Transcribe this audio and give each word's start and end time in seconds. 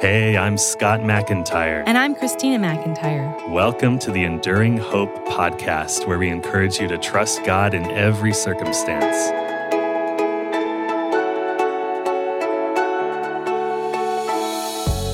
Hey, 0.00 0.34
I'm 0.34 0.56
Scott 0.56 1.00
McIntyre. 1.00 1.82
And 1.84 1.98
I'm 1.98 2.14
Christina 2.14 2.58
McIntyre. 2.58 3.50
Welcome 3.50 3.98
to 3.98 4.10
the 4.10 4.24
Enduring 4.24 4.78
Hope 4.78 5.14
podcast, 5.26 6.06
where 6.06 6.18
we 6.18 6.30
encourage 6.30 6.80
you 6.80 6.88
to 6.88 6.96
trust 6.96 7.44
God 7.44 7.74
in 7.74 7.84
every 7.90 8.32
circumstance. 8.32 9.49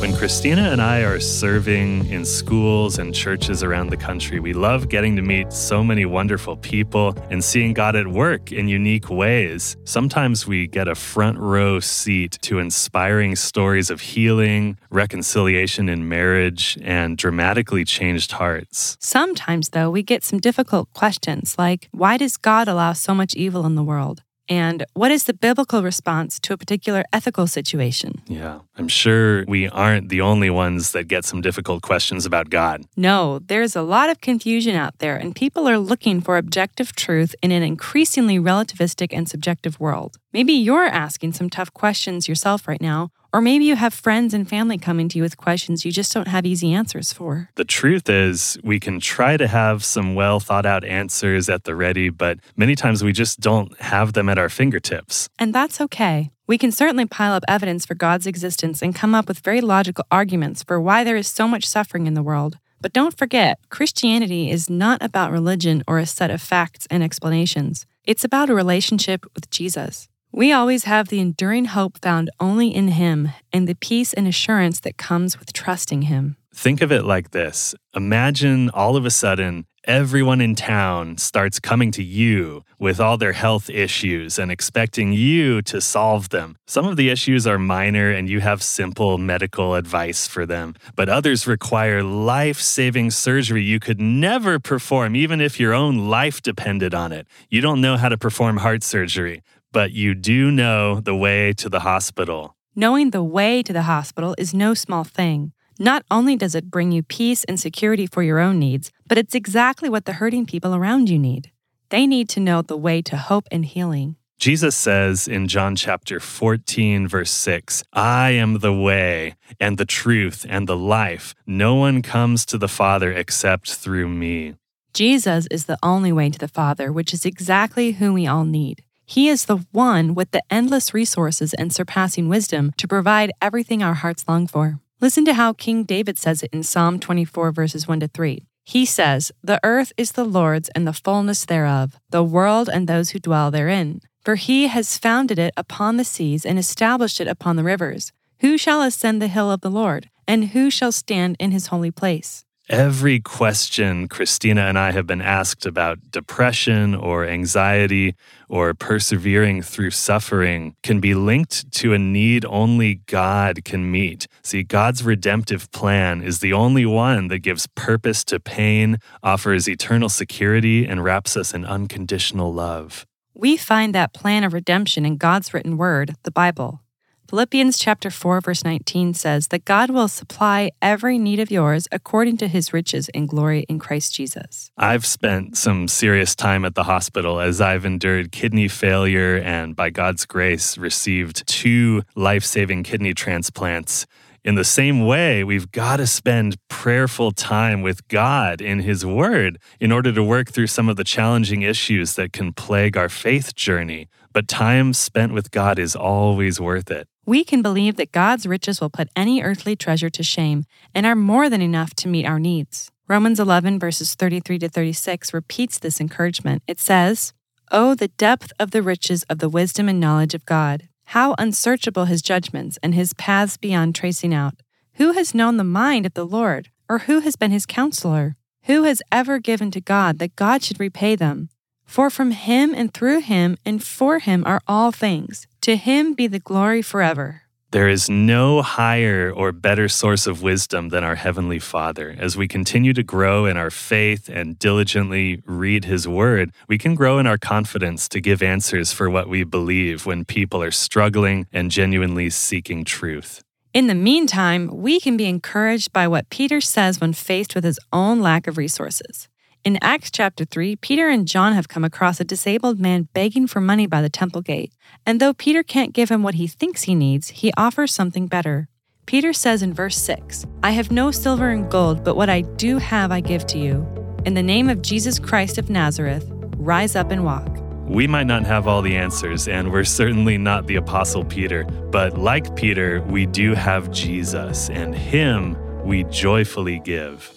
When 0.00 0.16
Christina 0.16 0.70
and 0.70 0.80
I 0.80 1.02
are 1.02 1.20
serving 1.20 2.06
in 2.08 2.24
schools 2.24 2.98
and 2.98 3.14
churches 3.14 3.62
around 3.62 3.90
the 3.90 3.98
country, 3.98 4.40
we 4.40 4.54
love 4.54 4.88
getting 4.88 5.14
to 5.16 5.20
meet 5.20 5.52
so 5.52 5.84
many 5.84 6.06
wonderful 6.06 6.56
people 6.56 7.14
and 7.28 7.44
seeing 7.44 7.74
God 7.74 7.94
at 7.96 8.06
work 8.06 8.50
in 8.50 8.66
unique 8.66 9.10
ways. 9.10 9.76
Sometimes 9.84 10.46
we 10.46 10.66
get 10.68 10.88
a 10.88 10.94
front 10.94 11.36
row 11.38 11.80
seat 11.80 12.38
to 12.40 12.60
inspiring 12.60 13.36
stories 13.36 13.90
of 13.90 14.00
healing, 14.00 14.78
reconciliation 14.88 15.90
in 15.90 16.08
marriage, 16.08 16.78
and 16.82 17.18
dramatically 17.18 17.84
changed 17.84 18.32
hearts. 18.32 18.96
Sometimes, 19.00 19.68
though, 19.68 19.90
we 19.90 20.02
get 20.02 20.24
some 20.24 20.38
difficult 20.38 20.90
questions 20.94 21.56
like 21.58 21.90
why 21.92 22.16
does 22.16 22.38
God 22.38 22.68
allow 22.68 22.94
so 22.94 23.14
much 23.14 23.34
evil 23.34 23.66
in 23.66 23.74
the 23.74 23.84
world? 23.84 24.22
And 24.50 24.84
what 24.94 25.12
is 25.12 25.24
the 25.24 25.32
biblical 25.32 25.80
response 25.80 26.40
to 26.40 26.52
a 26.52 26.56
particular 26.56 27.04
ethical 27.12 27.46
situation? 27.46 28.20
Yeah, 28.26 28.58
I'm 28.76 28.88
sure 28.88 29.44
we 29.46 29.68
aren't 29.68 30.08
the 30.08 30.20
only 30.20 30.50
ones 30.50 30.90
that 30.90 31.04
get 31.04 31.24
some 31.24 31.40
difficult 31.40 31.82
questions 31.82 32.26
about 32.26 32.50
God. 32.50 32.82
No, 32.96 33.38
there's 33.38 33.76
a 33.76 33.82
lot 33.82 34.10
of 34.10 34.20
confusion 34.20 34.74
out 34.74 34.98
there, 34.98 35.16
and 35.16 35.36
people 35.36 35.68
are 35.68 35.78
looking 35.78 36.20
for 36.20 36.36
objective 36.36 36.96
truth 36.96 37.36
in 37.40 37.52
an 37.52 37.62
increasingly 37.62 38.40
relativistic 38.40 39.10
and 39.12 39.28
subjective 39.28 39.78
world. 39.78 40.18
Maybe 40.32 40.52
you're 40.52 40.86
asking 40.86 41.32
some 41.32 41.50
tough 41.50 41.74
questions 41.74 42.28
yourself 42.28 42.68
right 42.68 42.80
now, 42.80 43.10
or 43.32 43.40
maybe 43.40 43.64
you 43.64 43.74
have 43.74 43.92
friends 43.92 44.32
and 44.32 44.48
family 44.48 44.78
coming 44.78 45.08
to 45.08 45.18
you 45.18 45.24
with 45.24 45.36
questions 45.36 45.84
you 45.84 45.90
just 45.90 46.12
don't 46.12 46.28
have 46.28 46.46
easy 46.46 46.72
answers 46.72 47.12
for. 47.12 47.50
The 47.56 47.64
truth 47.64 48.08
is, 48.08 48.56
we 48.62 48.78
can 48.78 49.00
try 49.00 49.36
to 49.36 49.48
have 49.48 49.84
some 49.84 50.14
well 50.14 50.38
thought 50.38 50.66
out 50.66 50.84
answers 50.84 51.48
at 51.48 51.64
the 51.64 51.74
ready, 51.74 52.10
but 52.10 52.38
many 52.56 52.76
times 52.76 53.02
we 53.02 53.12
just 53.12 53.40
don't 53.40 53.76
have 53.80 54.12
them 54.12 54.28
at 54.28 54.38
our 54.38 54.48
fingertips. 54.48 55.28
And 55.36 55.52
that's 55.52 55.80
okay. 55.80 56.30
We 56.46 56.58
can 56.58 56.70
certainly 56.70 57.06
pile 57.06 57.32
up 57.32 57.44
evidence 57.48 57.84
for 57.84 57.96
God's 57.96 58.28
existence 58.28 58.82
and 58.82 58.94
come 58.94 59.16
up 59.16 59.26
with 59.26 59.40
very 59.40 59.60
logical 59.60 60.04
arguments 60.12 60.62
for 60.62 60.80
why 60.80 61.02
there 61.02 61.16
is 61.16 61.26
so 61.26 61.48
much 61.48 61.66
suffering 61.66 62.06
in 62.06 62.14
the 62.14 62.22
world. 62.22 62.58
But 62.80 62.92
don't 62.92 63.18
forget, 63.18 63.58
Christianity 63.68 64.48
is 64.48 64.70
not 64.70 65.02
about 65.02 65.32
religion 65.32 65.82
or 65.88 65.98
a 65.98 66.06
set 66.06 66.30
of 66.30 66.40
facts 66.40 66.86
and 66.88 67.02
explanations. 67.02 67.84
It's 68.04 68.24
about 68.24 68.48
a 68.48 68.54
relationship 68.54 69.26
with 69.34 69.50
Jesus. 69.50 70.08
We 70.32 70.52
always 70.52 70.84
have 70.84 71.08
the 71.08 71.18
enduring 71.18 71.64
hope 71.66 71.98
found 72.00 72.30
only 72.38 72.72
in 72.72 72.86
Him 72.88 73.30
and 73.52 73.66
the 73.66 73.74
peace 73.74 74.12
and 74.12 74.28
assurance 74.28 74.78
that 74.80 74.96
comes 74.96 75.40
with 75.40 75.52
trusting 75.52 76.02
Him. 76.02 76.36
Think 76.54 76.82
of 76.82 76.92
it 76.92 77.04
like 77.04 77.32
this 77.32 77.74
Imagine 77.96 78.70
all 78.70 78.94
of 78.94 79.04
a 79.04 79.10
sudden, 79.10 79.66
everyone 79.84 80.40
in 80.40 80.54
town 80.54 81.18
starts 81.18 81.58
coming 81.58 81.90
to 81.90 82.04
you 82.04 82.62
with 82.78 83.00
all 83.00 83.16
their 83.16 83.32
health 83.32 83.68
issues 83.68 84.38
and 84.38 84.52
expecting 84.52 85.12
you 85.12 85.62
to 85.62 85.80
solve 85.80 86.28
them. 86.28 86.56
Some 86.68 86.86
of 86.86 86.96
the 86.96 87.08
issues 87.08 87.44
are 87.44 87.58
minor 87.58 88.10
and 88.10 88.28
you 88.28 88.38
have 88.38 88.62
simple 88.62 89.18
medical 89.18 89.74
advice 89.74 90.28
for 90.28 90.46
them, 90.46 90.76
but 90.94 91.08
others 91.08 91.48
require 91.48 92.04
life 92.04 92.60
saving 92.60 93.10
surgery 93.10 93.64
you 93.64 93.80
could 93.80 94.00
never 94.00 94.60
perform, 94.60 95.16
even 95.16 95.40
if 95.40 95.58
your 95.58 95.74
own 95.74 96.08
life 96.08 96.40
depended 96.40 96.94
on 96.94 97.10
it. 97.10 97.26
You 97.48 97.60
don't 97.60 97.80
know 97.80 97.96
how 97.96 98.10
to 98.10 98.18
perform 98.18 98.58
heart 98.58 98.84
surgery, 98.84 99.42
but 99.72 99.92
you 99.92 100.14
do 100.14 100.50
know 100.50 101.00
the 101.00 101.14
way 101.16 101.52
to 101.54 101.68
the 101.68 101.80
hospital. 101.80 102.56
Knowing 102.74 103.10
the 103.10 103.22
way 103.22 103.62
to 103.62 103.72
the 103.72 103.82
hospital 103.82 104.34
is 104.38 104.54
no 104.54 104.74
small 104.74 105.04
thing. 105.04 105.52
Not 105.78 106.04
only 106.10 106.36
does 106.36 106.54
it 106.54 106.70
bring 106.70 106.92
you 106.92 107.02
peace 107.02 107.44
and 107.44 107.58
security 107.58 108.06
for 108.06 108.22
your 108.22 108.38
own 108.38 108.58
needs, 108.58 108.92
but 109.06 109.18
it's 109.18 109.34
exactly 109.34 109.88
what 109.88 110.04
the 110.04 110.14
hurting 110.14 110.46
people 110.46 110.74
around 110.74 111.08
you 111.08 111.18
need. 111.18 111.50
They 111.88 112.06
need 112.06 112.28
to 112.30 112.40
know 112.40 112.62
the 112.62 112.76
way 112.76 113.02
to 113.02 113.16
hope 113.16 113.48
and 113.50 113.64
healing. 113.64 114.16
Jesus 114.38 114.74
says 114.74 115.28
in 115.28 115.48
John 115.48 115.76
chapter 115.76 116.18
14, 116.18 117.06
verse 117.08 117.30
6, 117.30 117.84
I 117.92 118.30
am 118.30 118.60
the 118.60 118.72
way 118.72 119.34
and 119.58 119.76
the 119.76 119.84
truth 119.84 120.46
and 120.48 120.66
the 120.66 120.76
life. 120.76 121.34
No 121.46 121.74
one 121.74 122.00
comes 122.00 122.46
to 122.46 122.56
the 122.56 122.68
Father 122.68 123.12
except 123.12 123.74
through 123.74 124.08
me. 124.08 124.54
Jesus 124.94 125.46
is 125.50 125.66
the 125.66 125.78
only 125.82 126.10
way 126.10 126.30
to 126.30 126.38
the 126.38 126.48
Father, 126.48 126.90
which 126.90 127.12
is 127.12 127.26
exactly 127.26 127.92
who 127.92 128.14
we 128.14 128.26
all 128.26 128.44
need. 128.44 128.82
He 129.10 129.28
is 129.28 129.46
the 129.46 129.66
one 129.72 130.14
with 130.14 130.30
the 130.30 130.42
endless 130.50 130.94
resources 130.94 131.52
and 131.54 131.72
surpassing 131.72 132.28
wisdom 132.28 132.70
to 132.76 132.86
provide 132.86 133.32
everything 133.42 133.82
our 133.82 133.94
hearts 133.94 134.24
long 134.28 134.46
for. 134.46 134.78
Listen 135.00 135.24
to 135.24 135.34
how 135.34 135.52
King 135.52 135.82
David 135.82 136.16
says 136.16 136.44
it 136.44 136.50
in 136.52 136.62
Psalm 136.62 137.00
24, 137.00 137.50
verses 137.50 137.88
1 137.88 137.98
to 137.98 138.06
3. 138.06 138.46
He 138.62 138.86
says, 138.86 139.32
The 139.42 139.58
earth 139.64 139.92
is 139.96 140.12
the 140.12 140.24
Lord's 140.24 140.68
and 140.76 140.86
the 140.86 140.92
fullness 140.92 141.44
thereof, 141.44 141.98
the 142.10 142.22
world 142.22 142.70
and 142.72 142.86
those 142.86 143.10
who 143.10 143.18
dwell 143.18 143.50
therein. 143.50 144.00
For 144.24 144.36
he 144.36 144.68
has 144.68 144.96
founded 144.96 145.40
it 145.40 145.54
upon 145.56 145.96
the 145.96 146.04
seas 146.04 146.46
and 146.46 146.56
established 146.56 147.20
it 147.20 147.26
upon 147.26 147.56
the 147.56 147.64
rivers. 147.64 148.12
Who 148.42 148.56
shall 148.56 148.80
ascend 148.80 149.20
the 149.20 149.26
hill 149.26 149.50
of 149.50 149.62
the 149.62 149.72
Lord? 149.72 150.08
And 150.28 150.50
who 150.50 150.70
shall 150.70 150.92
stand 150.92 151.34
in 151.40 151.50
his 151.50 151.66
holy 151.66 151.90
place? 151.90 152.44
Every 152.70 153.18
question 153.18 154.06
Christina 154.06 154.60
and 154.60 154.78
I 154.78 154.92
have 154.92 155.04
been 155.04 155.20
asked 155.20 155.66
about 155.66 156.12
depression 156.12 156.94
or 156.94 157.26
anxiety 157.26 158.14
or 158.48 158.74
persevering 158.74 159.62
through 159.62 159.90
suffering 159.90 160.76
can 160.84 161.00
be 161.00 161.12
linked 161.12 161.72
to 161.72 161.94
a 161.94 161.98
need 161.98 162.44
only 162.44 163.00
God 163.06 163.64
can 163.64 163.90
meet. 163.90 164.28
See, 164.44 164.62
God's 164.62 165.02
redemptive 165.02 165.68
plan 165.72 166.22
is 166.22 166.38
the 166.38 166.52
only 166.52 166.86
one 166.86 167.26
that 167.26 167.40
gives 167.40 167.66
purpose 167.74 168.22
to 168.26 168.38
pain, 168.38 168.98
offers 169.20 169.68
eternal 169.68 170.08
security, 170.08 170.86
and 170.86 171.02
wraps 171.02 171.36
us 171.36 171.52
in 171.52 171.64
unconditional 171.64 172.54
love. 172.54 173.04
We 173.34 173.56
find 173.56 173.92
that 173.96 174.14
plan 174.14 174.44
of 174.44 174.52
redemption 174.52 175.04
in 175.04 175.16
God's 175.16 175.52
written 175.52 175.76
word, 175.76 176.14
the 176.22 176.30
Bible. 176.30 176.82
Philippians 177.30 177.78
chapter 177.78 178.10
4 178.10 178.40
verse 178.40 178.64
19 178.64 179.14
says 179.14 179.46
that 179.48 179.64
God 179.64 179.90
will 179.90 180.08
supply 180.08 180.72
every 180.82 181.16
need 181.16 181.38
of 181.38 181.48
yours 181.48 181.86
according 181.92 182.38
to 182.38 182.48
his 182.48 182.72
riches 182.72 183.08
in 183.10 183.26
glory 183.26 183.64
in 183.68 183.78
Christ 183.78 184.12
Jesus. 184.12 184.72
I've 184.76 185.06
spent 185.06 185.56
some 185.56 185.86
serious 185.86 186.34
time 186.34 186.64
at 186.64 186.74
the 186.74 186.82
hospital 186.82 187.38
as 187.38 187.60
I've 187.60 187.84
endured 187.84 188.32
kidney 188.32 188.66
failure 188.66 189.36
and 189.36 189.76
by 189.76 189.90
God's 189.90 190.26
grace 190.26 190.76
received 190.76 191.46
two 191.46 192.02
life-saving 192.16 192.82
kidney 192.82 193.14
transplants. 193.14 194.06
In 194.42 194.56
the 194.56 194.64
same 194.64 195.06
way, 195.06 195.44
we've 195.44 195.70
got 195.70 195.98
to 195.98 196.08
spend 196.08 196.56
prayerful 196.66 197.30
time 197.30 197.82
with 197.82 198.08
God 198.08 198.60
in 198.60 198.80
His 198.80 199.06
Word 199.06 199.60
in 199.78 199.92
order 199.92 200.10
to 200.10 200.24
work 200.24 200.50
through 200.50 200.66
some 200.66 200.88
of 200.88 200.96
the 200.96 201.04
challenging 201.04 201.62
issues 201.62 202.14
that 202.14 202.32
can 202.32 202.52
plague 202.54 202.96
our 202.96 203.10
faith 203.10 203.54
journey. 203.54 204.08
But 204.32 204.48
time 204.48 204.94
spent 204.94 205.32
with 205.32 205.50
God 205.52 205.78
is 205.78 205.94
always 205.94 206.60
worth 206.60 206.90
it 206.90 207.06
we 207.26 207.44
can 207.44 207.62
believe 207.62 207.96
that 207.96 208.12
God's 208.12 208.46
riches 208.46 208.80
will 208.80 208.90
put 208.90 209.08
any 209.14 209.42
earthly 209.42 209.76
treasure 209.76 210.10
to 210.10 210.22
shame 210.22 210.64
and 210.94 211.06
are 211.06 211.14
more 211.14 211.48
than 211.48 211.62
enough 211.62 211.94
to 211.96 212.08
meet 212.08 212.26
our 212.26 212.38
needs. 212.38 212.90
Romans 213.08 213.40
11, 213.40 213.78
verses 213.78 214.14
33 214.14 214.58
to 214.60 214.68
36, 214.68 215.34
repeats 215.34 215.78
this 215.78 216.00
encouragement. 216.00 216.62
It 216.66 216.78
says, 216.78 217.32
Oh, 217.70 217.94
the 217.94 218.08
depth 218.08 218.52
of 218.58 218.70
the 218.70 218.82
riches 218.82 219.22
of 219.24 219.38
the 219.38 219.48
wisdom 219.48 219.88
and 219.88 220.00
knowledge 220.00 220.34
of 220.34 220.46
God! 220.46 220.88
How 221.06 221.34
unsearchable 221.38 222.04
his 222.04 222.22
judgments 222.22 222.78
and 222.82 222.94
his 222.94 223.14
paths 223.14 223.56
beyond 223.56 223.94
tracing 223.94 224.32
out! 224.32 224.54
Who 224.94 225.12
has 225.12 225.34
known 225.34 225.56
the 225.56 225.64
mind 225.64 226.06
of 226.06 226.14
the 226.14 226.26
Lord, 226.26 226.70
or 226.88 227.00
who 227.00 227.20
has 227.20 227.36
been 227.36 227.50
his 227.50 227.66
counselor? 227.66 228.36
Who 228.64 228.84
has 228.84 229.02
ever 229.10 229.38
given 229.38 229.70
to 229.72 229.80
God 229.80 230.18
that 230.18 230.36
God 230.36 230.62
should 230.62 230.80
repay 230.80 231.16
them? 231.16 231.48
For 231.90 232.08
from 232.08 232.30
him 232.30 232.72
and 232.72 232.94
through 232.94 233.18
him 233.18 233.56
and 233.64 233.82
for 233.82 234.20
him 234.20 234.44
are 234.46 234.60
all 234.68 234.92
things. 234.92 235.48
To 235.62 235.74
him 235.74 236.14
be 236.14 236.28
the 236.28 236.38
glory 236.38 236.82
forever. 236.82 237.42
There 237.72 237.88
is 237.88 238.08
no 238.08 238.62
higher 238.62 239.32
or 239.34 239.50
better 239.50 239.88
source 239.88 240.28
of 240.28 240.40
wisdom 240.40 240.90
than 240.90 241.02
our 241.02 241.16
Heavenly 241.16 241.58
Father. 241.58 242.14
As 242.16 242.36
we 242.36 242.46
continue 242.46 242.92
to 242.92 243.02
grow 243.02 243.44
in 243.44 243.56
our 243.56 243.70
faith 243.70 244.28
and 244.28 244.56
diligently 244.56 245.42
read 245.46 245.84
His 245.84 246.06
Word, 246.06 246.52
we 246.68 246.78
can 246.78 246.94
grow 246.94 247.18
in 247.18 247.26
our 247.26 247.38
confidence 247.38 248.08
to 248.10 248.20
give 248.20 248.40
answers 248.40 248.92
for 248.92 249.10
what 249.10 249.28
we 249.28 249.42
believe 249.42 250.06
when 250.06 250.24
people 250.24 250.62
are 250.62 250.70
struggling 250.70 251.48
and 251.52 251.72
genuinely 251.72 252.30
seeking 252.30 252.84
truth. 252.84 253.42
In 253.74 253.88
the 253.88 253.96
meantime, 253.96 254.68
we 254.72 255.00
can 255.00 255.16
be 255.16 255.26
encouraged 255.26 255.92
by 255.92 256.06
what 256.06 256.30
Peter 256.30 256.60
says 256.60 257.00
when 257.00 257.14
faced 257.14 257.56
with 257.56 257.64
his 257.64 257.80
own 257.92 258.20
lack 258.20 258.46
of 258.46 258.56
resources. 258.56 259.26
In 259.62 259.78
Acts 259.82 260.10
chapter 260.10 260.46
3, 260.46 260.76
Peter 260.76 261.10
and 261.10 261.28
John 261.28 261.52
have 261.52 261.68
come 261.68 261.84
across 261.84 262.18
a 262.18 262.24
disabled 262.24 262.80
man 262.80 263.08
begging 263.12 263.46
for 263.46 263.60
money 263.60 263.86
by 263.86 264.00
the 264.00 264.08
temple 264.08 264.40
gate. 264.40 264.72
And 265.04 265.20
though 265.20 265.34
Peter 265.34 265.62
can't 265.62 265.92
give 265.92 266.10
him 266.10 266.22
what 266.22 266.36
he 266.36 266.46
thinks 266.46 266.84
he 266.84 266.94
needs, 266.94 267.28
he 267.28 267.52
offers 267.58 267.92
something 267.92 268.26
better. 268.26 268.70
Peter 269.04 269.34
says 269.34 269.62
in 269.62 269.74
verse 269.74 269.98
6 269.98 270.46
I 270.62 270.70
have 270.70 270.90
no 270.90 271.10
silver 271.10 271.50
and 271.50 271.70
gold, 271.70 272.02
but 272.04 272.16
what 272.16 272.30
I 272.30 272.40
do 272.40 272.78
have 272.78 273.12
I 273.12 273.20
give 273.20 273.46
to 273.48 273.58
you. 273.58 273.86
In 274.24 274.32
the 274.32 274.42
name 274.42 274.70
of 274.70 274.80
Jesus 274.80 275.18
Christ 275.18 275.58
of 275.58 275.68
Nazareth, 275.68 276.26
rise 276.56 276.96
up 276.96 277.10
and 277.10 277.22
walk. 277.22 277.58
We 277.86 278.06
might 278.06 278.26
not 278.26 278.46
have 278.46 278.66
all 278.66 278.80
the 278.80 278.96
answers, 278.96 279.46
and 279.46 279.70
we're 279.70 279.84
certainly 279.84 280.38
not 280.38 280.68
the 280.68 280.76
Apostle 280.76 281.24
Peter, 281.26 281.64
but 281.64 282.16
like 282.16 282.56
Peter, 282.56 283.02
we 283.02 283.26
do 283.26 283.54
have 283.54 283.90
Jesus, 283.90 284.70
and 284.70 284.94
Him 284.94 285.54
we 285.84 286.04
joyfully 286.04 286.78
give. 286.78 287.30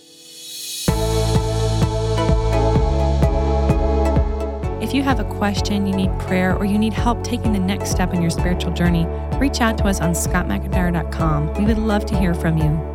If 4.93 4.97
you 4.97 5.03
have 5.05 5.19
a 5.19 5.23
question, 5.23 5.87
you 5.87 5.95
need 5.95 6.11
prayer, 6.19 6.55
or 6.55 6.65
you 6.65 6.77
need 6.77 6.93
help 6.93 7.23
taking 7.23 7.51
the 7.51 7.57
next 7.57 7.89
step 7.89 8.13
in 8.13 8.21
your 8.21 8.29
spiritual 8.29 8.71
journey, 8.73 9.07
reach 9.39 9.59
out 9.59 9.75
to 9.79 9.85
us 9.85 9.99
on 9.99 10.11
scottmcintyre.com. 10.11 11.55
We 11.55 11.65
would 11.65 11.79
love 11.79 12.05
to 12.05 12.19
hear 12.19 12.35
from 12.35 12.59
you. 12.59 12.92